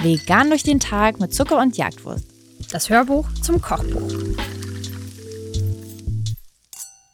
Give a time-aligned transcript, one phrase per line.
[0.00, 2.24] Vegan durch den Tag mit Zucker und Jagdwurst.
[2.72, 4.12] Das Hörbuch zum Kochbuch.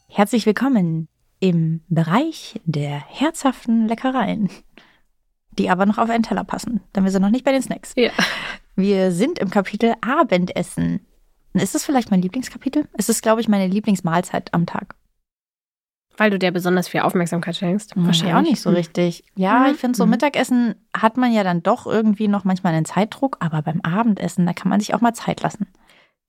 [0.09, 1.09] Herzlich willkommen
[1.41, 4.49] im Bereich der herzhaften Leckereien,
[5.59, 7.95] die aber noch auf einen Teller passen, denn wir sind noch nicht bei den Snacks.
[7.97, 8.11] Ja.
[8.77, 11.07] Wir sind im Kapitel Abendessen.
[11.53, 12.89] Ist es vielleicht mein Lieblingskapitel?
[12.93, 14.95] Es ist, glaube ich, meine Lieblingsmahlzeit am Tag.
[16.17, 17.95] Weil du dir besonders viel Aufmerksamkeit schenkst.
[17.97, 19.25] Hm, Wahrscheinlich auch nicht so richtig.
[19.35, 19.75] Ja, Mhm.
[19.75, 20.11] ich finde so Mhm.
[20.13, 24.53] Mittagessen hat man ja dann doch irgendwie noch manchmal einen Zeitdruck, aber beim Abendessen, da
[24.53, 25.67] kann man sich auch mal Zeit lassen.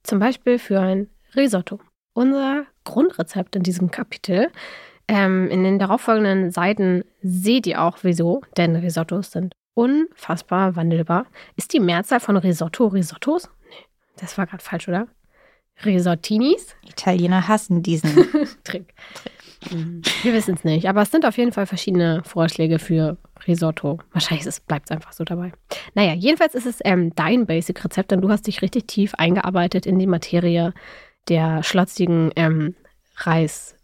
[0.04, 1.80] Zum Beispiel für ein Risotto.
[2.14, 4.50] Unser Grundrezept in diesem Kapitel.
[5.08, 11.26] Ähm, in den darauffolgenden Seiten seht ihr auch, wieso, denn Risottos sind unfassbar wandelbar.
[11.58, 13.50] Ist die Mehrzahl von Risotto Risottos?
[13.70, 13.76] Nee,
[14.18, 15.08] das war gerade falsch, oder?
[15.84, 16.76] Risottinis?
[16.88, 18.10] Italiener hassen diesen.
[18.64, 18.94] Trick.
[18.96, 19.30] Mhm.
[19.72, 24.00] Wir wissen es nicht, aber es sind auf jeden Fall verschiedene Vorschläge für Risotto.
[24.12, 25.52] Wahrscheinlich bleibt es einfach so dabei.
[25.94, 30.00] Naja, jedenfalls ist es ähm, dein Basic-Rezept, denn du hast dich richtig tief eingearbeitet in
[30.00, 30.74] die Materie
[31.30, 32.76] der schlotzigen ähm,
[33.18, 33.76] Reis.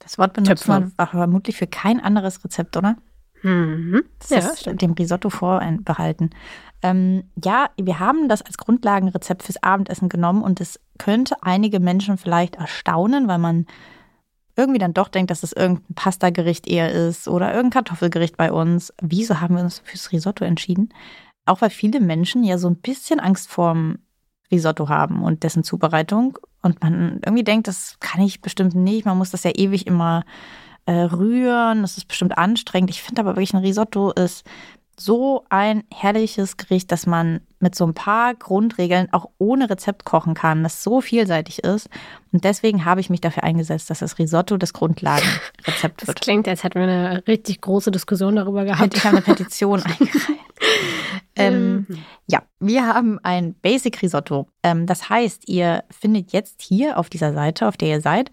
[0.00, 0.70] Das Wort benutzt Töpfe.
[0.70, 2.96] man vermutlich für kein anderes Rezept, oder?
[3.42, 4.02] Mhm.
[4.18, 4.82] Das Ja, ist stimmt.
[4.82, 6.30] dem Risotto vorbehalten.
[6.82, 12.16] Ähm, ja, wir haben das als Grundlagenrezept fürs Abendessen genommen und es könnte einige Menschen
[12.16, 13.66] vielleicht erstaunen, weil man
[14.56, 18.92] irgendwie dann doch denkt, dass es irgendein Pastagericht eher ist oder irgendein Kartoffelgericht bei uns.
[19.00, 20.92] Wieso haben wir uns fürs Risotto entschieden?
[21.46, 23.98] Auch weil viele Menschen ja so ein bisschen Angst vorm
[24.50, 29.06] Risotto haben und dessen Zubereitung und man irgendwie denkt, das kann ich bestimmt nicht.
[29.06, 30.24] Man muss das ja ewig immer
[30.86, 31.82] äh, rühren.
[31.82, 32.90] Das ist bestimmt anstrengend.
[32.90, 34.44] Ich finde aber wirklich, ein Risotto ist
[35.00, 40.34] so ein herrliches Gericht, dass man mit so ein paar Grundregeln auch ohne Rezept kochen
[40.34, 41.88] kann, das so vielseitig ist.
[42.32, 46.20] Und deswegen habe ich mich dafür eingesetzt, dass das Risotto das Grundlagenrezept Das wird.
[46.20, 48.94] klingt, als hätten wir eine richtig große Diskussion darüber gehabt.
[48.94, 50.40] Ich habe eine Petition eingereicht.
[51.36, 51.86] Ähm,
[52.26, 54.46] ja, wir haben ein Basic Risotto.
[54.62, 58.30] Ähm, das heißt, ihr findet jetzt hier auf dieser Seite, auf der ihr seid,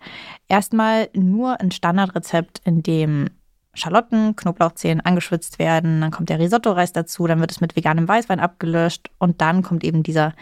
[0.48, 3.30] erstmal nur ein Standardrezept, in dem
[3.78, 6.02] Schalotten, Knoblauchzehen angeschwitzt werden.
[6.02, 9.84] Dann kommt der Risotto-Reis dazu, dann wird es mit veganem Weißwein abgelöscht und dann kommt
[9.84, 10.34] eben dieser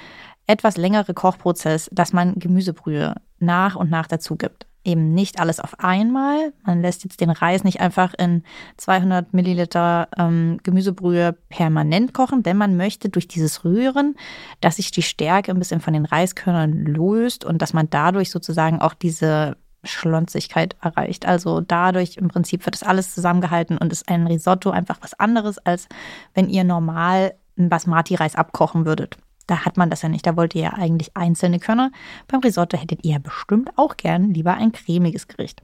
[0.47, 4.67] etwas längere Kochprozess, dass man Gemüsebrühe nach und nach dazu gibt.
[4.83, 6.53] Eben nicht alles auf einmal.
[6.63, 8.43] Man lässt jetzt den Reis nicht einfach in
[8.77, 14.15] 200 Milliliter ähm, Gemüsebrühe permanent kochen, denn man möchte durch dieses Rühren,
[14.61, 18.79] dass sich die Stärke ein bisschen von den Reiskörnern löst und dass man dadurch sozusagen
[18.79, 21.25] auch diese Schlonzigkeit erreicht.
[21.25, 25.57] Also dadurch im Prinzip wird das alles zusammengehalten und ist ein Risotto einfach was anderes,
[25.59, 25.87] als
[26.33, 29.17] wenn ihr normal einen Basmati-Reis abkochen würdet.
[29.47, 30.25] Da hat man das ja nicht.
[30.25, 31.91] Da wollt ihr ja eigentlich einzelne Körner.
[32.27, 35.61] Beim Risotto hättet ihr ja bestimmt auch gern lieber ein cremiges Gericht.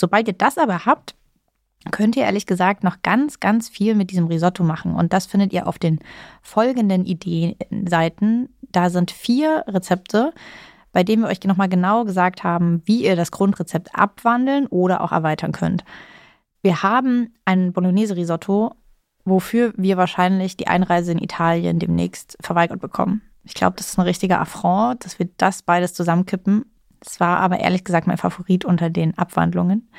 [0.00, 1.14] Sobald ihr das aber habt,
[1.90, 4.94] könnt ihr ehrlich gesagt noch ganz, ganz viel mit diesem Risotto machen.
[4.94, 5.98] Und das findet ihr auf den
[6.42, 8.54] folgenden Ideenseiten.
[8.72, 10.32] Da sind vier Rezepte,
[10.92, 15.12] bei denen wir euch nochmal genau gesagt haben, wie ihr das Grundrezept abwandeln oder auch
[15.12, 15.84] erweitern könnt.
[16.62, 18.74] Wir haben ein Bolognese-Risotto,
[19.24, 23.22] wofür wir wahrscheinlich die Einreise in Italien demnächst verweigert bekommen.
[23.44, 26.66] Ich glaube, das ist ein richtiger Affront, dass wir das beides zusammenkippen.
[27.00, 29.90] Es war aber ehrlich gesagt mein Favorit unter den Abwandlungen.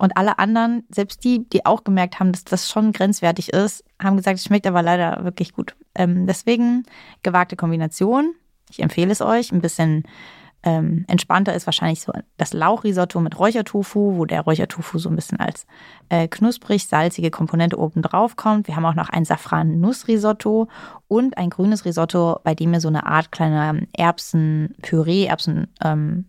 [0.00, 4.16] Und alle anderen, selbst die, die auch gemerkt haben, dass das schon grenzwertig ist, haben
[4.16, 5.76] gesagt, es schmeckt aber leider wirklich gut.
[5.94, 6.84] Ähm, deswegen
[7.22, 8.32] gewagte Kombination.
[8.70, 9.52] Ich empfehle es euch.
[9.52, 10.04] Ein bisschen
[10.62, 15.40] ähm, entspannter ist wahrscheinlich so das Lauchrisotto mit Räuchertofu, wo der Räuchertofu so ein bisschen
[15.40, 15.66] als
[16.10, 18.68] äh, knusprig salzige Komponente oben drauf kommt.
[18.68, 20.68] Wir haben auch noch ein Safran-Nuss-Risotto
[21.08, 26.26] und ein grünes Risotto, bei dem ihr so eine Art kleiner Erbsen-Püree, Erbsen, ähm,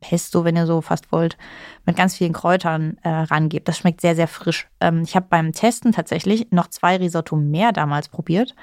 [0.00, 1.38] Pesto, wenn ihr so fast wollt,
[1.86, 3.68] mit ganz vielen Kräutern äh, rangebt.
[3.68, 4.68] Das schmeckt sehr, sehr frisch.
[4.80, 8.54] Ähm, ich habe beim Testen tatsächlich noch zwei Risotto mehr damals probiert.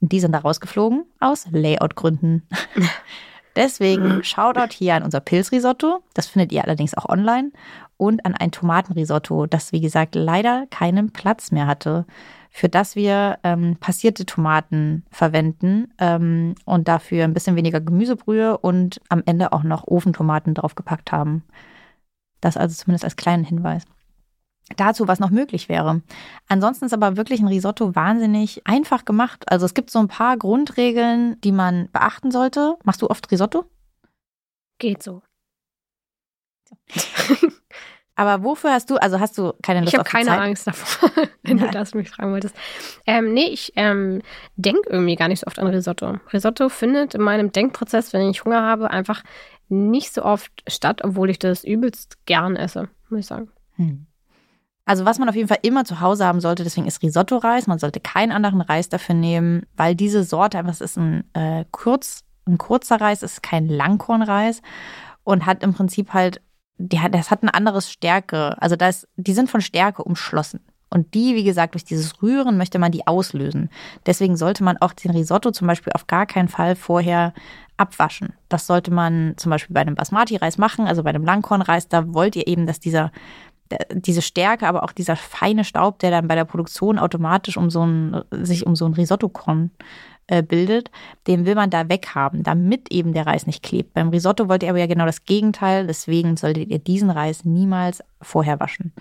[0.00, 2.46] Die sind da rausgeflogen aus Layout-Gründen.
[3.56, 6.02] Deswegen Shoutout hier an unser Pilzrisotto.
[6.14, 7.52] Das findet ihr allerdings auch online.
[7.96, 12.06] Und an ein Tomatenrisotto, das wie gesagt leider keinen Platz mehr hatte,
[12.50, 19.00] für das wir ähm, passierte Tomaten verwenden ähm, und dafür ein bisschen weniger Gemüsebrühe und
[19.08, 21.44] am Ende auch noch Ofentomaten draufgepackt haben.
[22.40, 23.84] Das also zumindest als kleinen Hinweis.
[24.76, 26.00] Dazu, was noch möglich wäre.
[26.48, 29.44] Ansonsten ist aber wirklich ein Risotto wahnsinnig einfach gemacht.
[29.46, 32.76] Also es gibt so ein paar Grundregeln, die man beachten sollte.
[32.82, 33.66] Machst du oft Risotto?
[34.78, 35.22] Geht so.
[38.16, 40.40] Aber wofür hast du, also hast du keine Lust Ich habe keine Zeit?
[40.40, 41.10] Angst davor,
[41.42, 41.72] wenn du Nein.
[41.72, 42.54] das mich fragen wolltest.
[43.06, 44.22] Ähm, nee, ich ähm,
[44.56, 46.18] denke irgendwie gar nicht so oft an Risotto.
[46.32, 49.24] Risotto findet in meinem Denkprozess, wenn ich Hunger habe, einfach
[49.68, 53.50] nicht so oft statt, obwohl ich das übelst gern esse, muss ich sagen.
[53.76, 54.06] Hm.
[54.86, 57.66] Also was man auf jeden Fall immer zu Hause haben sollte, deswegen ist Risotto-Reis.
[57.66, 61.64] Man sollte keinen anderen Reis dafür nehmen, weil diese Sorte einfach, es ist ein, äh,
[61.70, 64.60] kurz, ein kurzer Reis, ist kein Langkornreis
[65.24, 66.42] und hat im Prinzip halt,
[66.76, 68.60] die hat, das hat ein anderes Stärke.
[68.60, 70.60] Also da ist, die sind von Stärke umschlossen.
[70.90, 73.68] Und die, wie gesagt, durch dieses Rühren möchte man die auslösen.
[74.06, 77.32] Deswegen sollte man auch den Risotto zum Beispiel auf gar keinen Fall vorher
[77.76, 78.34] abwaschen.
[78.48, 81.88] Das sollte man zum Beispiel bei einem Basmati-Reis machen, also bei einem Langkornreis.
[81.88, 83.10] Da wollt ihr eben, dass dieser
[83.92, 87.84] diese Stärke, aber auch dieser feine Staub, der dann bei der Produktion automatisch um so
[87.84, 89.70] ein, sich um so ein Risotto-Korn
[90.26, 90.90] äh, bildet,
[91.26, 93.94] den will man da weghaben, damit eben der Reis nicht klebt.
[93.94, 98.02] Beim Risotto wollt ihr aber ja genau das Gegenteil, deswegen solltet ihr diesen Reis niemals
[98.22, 98.92] vorher waschen.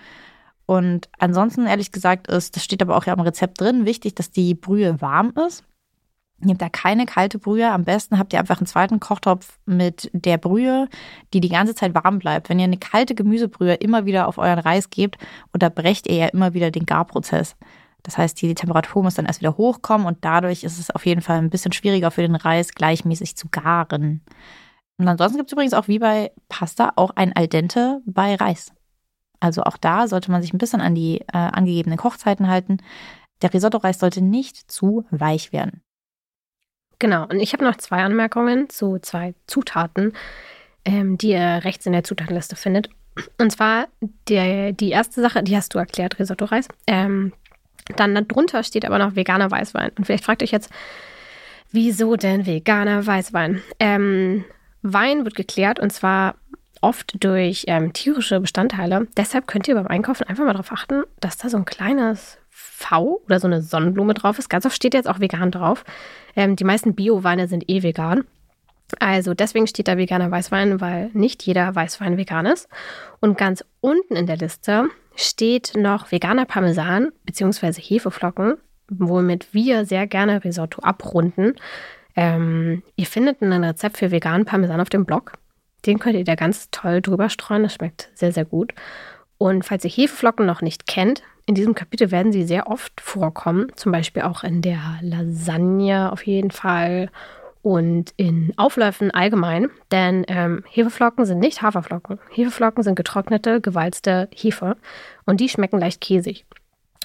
[0.65, 4.31] Und ansonsten, ehrlich gesagt, ist, das steht aber auch ja im Rezept drin, wichtig, dass
[4.31, 5.63] die Brühe warm ist.
[6.39, 7.71] Nehmt da keine kalte Brühe.
[7.71, 10.89] Am besten habt ihr einfach einen zweiten Kochtopf mit der Brühe,
[11.33, 12.49] die die ganze Zeit warm bleibt.
[12.49, 15.17] Wenn ihr eine kalte Gemüsebrühe immer wieder auf euren Reis gebt,
[15.53, 17.55] unterbrecht ihr ja immer wieder den Garprozess.
[18.03, 21.21] Das heißt, die Temperatur muss dann erst wieder hochkommen und dadurch ist es auf jeden
[21.21, 24.21] Fall ein bisschen schwieriger für den Reis gleichmäßig zu garen.
[24.97, 28.73] Und ansonsten gibt es übrigens auch wie bei Pasta auch ein Al dente bei Reis.
[29.39, 32.77] Also auch da sollte man sich ein bisschen an die äh, angegebenen Kochzeiten halten.
[33.41, 35.82] Der Risotto-Reis sollte nicht zu weich werden.
[37.03, 40.13] Genau, und ich habe noch zwei Anmerkungen zu zwei Zutaten,
[40.85, 42.87] ähm, die ihr rechts in der Zutatenliste findet.
[43.37, 43.89] Und zwar
[44.29, 46.69] der, die erste Sache, die hast du erklärt, Risotto-Reis.
[46.87, 47.33] Ähm,
[47.97, 49.91] dann darunter steht aber noch veganer Weißwein.
[49.97, 50.71] Und vielleicht fragt euch jetzt,
[51.73, 53.61] wieso denn veganer Weißwein?
[53.81, 54.45] Ähm,
[54.81, 56.35] Wein wird geklärt und zwar
[56.79, 59.07] oft durch ähm, tierische Bestandteile.
[59.17, 63.21] Deshalb könnt ihr beim Einkaufen einfach mal darauf achten, dass da so ein kleines V
[63.25, 64.49] oder so eine Sonnenblume drauf ist.
[64.49, 65.83] Ganz oft steht jetzt auch vegan drauf.
[66.35, 68.25] Ähm, die meisten Bio-Weine sind eh vegan.
[68.99, 72.67] Also deswegen steht da veganer Weißwein, weil nicht jeder Weißwein vegan ist.
[73.19, 77.73] Und ganz unten in der Liste steht noch veganer Parmesan bzw.
[77.81, 78.57] Hefeflocken,
[78.89, 81.55] womit wir sehr gerne Risotto abrunden.
[82.15, 85.33] Ähm, ihr findet ein Rezept für veganen Parmesan auf dem Blog.
[85.85, 87.63] Den könnt ihr da ganz toll drüber streuen.
[87.63, 88.73] Das schmeckt sehr, sehr gut.
[89.37, 93.71] Und falls ihr Hefeflocken noch nicht kennt, in diesem Kapitel werden sie sehr oft vorkommen,
[93.75, 97.09] zum Beispiel auch in der Lasagne auf jeden Fall
[97.61, 102.19] und in Aufläufen allgemein, denn ähm, Hefeflocken sind nicht Haferflocken.
[102.29, 104.75] Hefeflocken sind getrocknete, gewalzte Hefe
[105.25, 106.45] und die schmecken leicht käsig.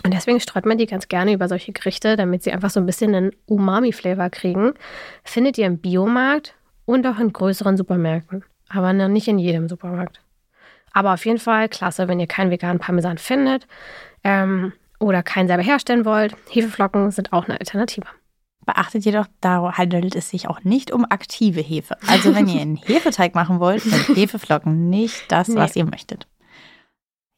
[0.05, 2.87] Und deswegen streut man die ganz gerne über solche Gerichte, damit sie einfach so ein
[2.87, 4.75] bisschen einen Umami-Flavor kriegen.
[5.25, 10.21] Findet ihr im Biomarkt und auch in größeren Supermärkten, aber noch nicht in jedem Supermarkt.
[10.93, 13.67] Aber auf jeden Fall klasse, wenn ihr keinen veganen Parmesan findet
[14.25, 16.35] ähm, oder keinen selber herstellen wollt.
[16.51, 18.07] Hefeflocken sind auch eine Alternative.
[18.67, 21.97] Beachtet jedoch, da handelt es sich auch nicht um aktive Hefe.
[22.07, 25.57] Also wenn ihr einen Hefeteig machen wollt, sind Hefeflocken nicht das, nee.
[25.57, 26.27] was ihr möchtet.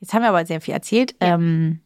[0.00, 1.14] Jetzt haben wir aber sehr viel erzählt.
[1.23, 1.35] Ja.
[1.35, 1.81] Ähm,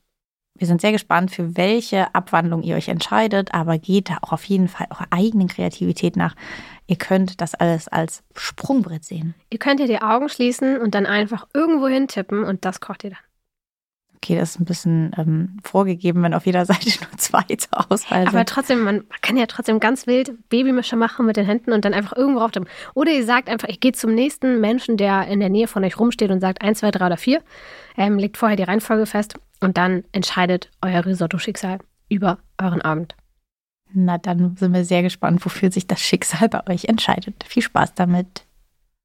[0.56, 4.44] wir sind sehr gespannt, für welche Abwandlung ihr euch entscheidet, aber geht da auch auf
[4.44, 6.36] jeden Fall eurer eigenen Kreativität nach.
[6.86, 9.34] Ihr könnt das alles als Sprungbrett sehen.
[9.50, 13.04] Ihr könnt ja die Augen schließen und dann einfach irgendwo hin tippen und das kocht
[13.04, 13.23] ihr dann.
[14.24, 18.26] Okay, das ist ein bisschen ähm, vorgegeben, wenn auf jeder Seite nur zwei zur Auswahl
[18.26, 21.92] Aber trotzdem, man kann ja trotzdem ganz wild Babymischer machen mit den Händen und dann
[21.92, 22.64] einfach irgendwo auf dem.
[22.94, 25.98] Oder ihr sagt einfach, ich gehe zum nächsten Menschen, der in der Nähe von euch
[25.98, 27.42] rumsteht und sagt 1, 2, 3 oder 4.
[27.98, 33.14] Ähm, legt vorher die Reihenfolge fest und dann entscheidet euer Risotto-Schicksal über euren Abend.
[33.92, 37.44] Na, dann sind wir sehr gespannt, wofür sich das Schicksal bei euch entscheidet.
[37.46, 38.46] Viel Spaß damit.